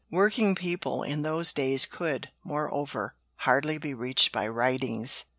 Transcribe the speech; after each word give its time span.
Working 0.09 0.55
people 0.55 1.03
in 1.03 1.21
those 1.21 1.53
days 1.53 1.85
could, 1.85 2.29
moreover, 2.43 3.13
hardly 3.35 3.77
be 3.77 3.93
reached 3.93 4.31
by 4.31 4.47
writings. 4.47 5.25